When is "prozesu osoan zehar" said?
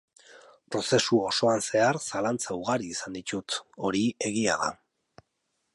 0.75-1.99